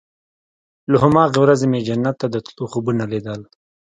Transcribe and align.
له 0.91 0.97
هماغې 1.03 1.37
ورځې 1.41 1.65
مې 1.71 1.79
جنت 1.87 2.15
ته 2.21 2.27
د 2.33 2.35
تلو 2.45 2.63
خوبونه 2.71 3.03
ليدل. 3.11 3.41